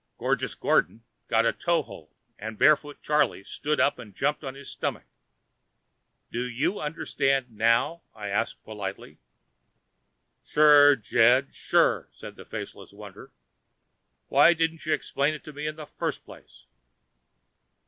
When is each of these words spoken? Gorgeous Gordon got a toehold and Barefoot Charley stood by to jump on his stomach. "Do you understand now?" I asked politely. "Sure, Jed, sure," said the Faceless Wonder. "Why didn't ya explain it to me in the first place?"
Gorgeous 0.17 0.55
Gordon 0.55 1.03
got 1.27 1.45
a 1.45 1.53
toehold 1.53 2.09
and 2.39 2.57
Barefoot 2.57 3.03
Charley 3.03 3.43
stood 3.43 3.77
by 3.77 3.91
to 3.91 4.05
jump 4.07 4.43
on 4.43 4.55
his 4.55 4.67
stomach. 4.67 5.05
"Do 6.31 6.41
you 6.49 6.79
understand 6.79 7.51
now?" 7.51 8.01
I 8.15 8.29
asked 8.29 8.63
politely. 8.63 9.19
"Sure, 10.43 10.95
Jed, 10.95 11.53
sure," 11.53 12.09
said 12.15 12.35
the 12.35 12.45
Faceless 12.45 12.91
Wonder. 12.93 13.31
"Why 14.27 14.53
didn't 14.55 14.87
ya 14.87 14.93
explain 14.95 15.35
it 15.35 15.43
to 15.43 15.53
me 15.53 15.67
in 15.67 15.75
the 15.75 15.85
first 15.85 16.25
place?" 16.25 16.65